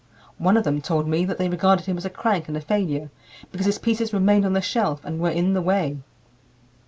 One 0.39 0.57
of 0.57 0.63
them 0.63 0.81
told 0.81 1.07
me 1.07 1.25
that 1.25 1.37
they 1.37 1.47
regarded 1.47 1.85
him 1.85 1.95
as 1.95 2.05
a 2.05 2.09
crank 2.09 2.47
and 2.47 2.57
a 2.57 2.61
failure 2.61 3.11
because 3.51 3.67
his 3.67 3.77
pieces 3.77 4.11
remained 4.13 4.47
on 4.47 4.53
the 4.53 4.59
shelf 4.59 5.05
and 5.05 5.19
were 5.19 5.29
in 5.29 5.53
the 5.53 5.61
way. 5.61 5.99